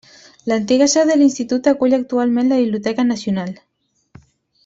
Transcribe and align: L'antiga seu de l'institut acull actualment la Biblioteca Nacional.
L'antiga 0.51 0.85
seu 0.93 1.03
de 1.09 1.17
l'institut 1.19 1.69
acull 1.73 1.93
actualment 1.99 2.49
la 2.53 2.59
Biblioteca 2.63 3.07
Nacional. 3.13 3.55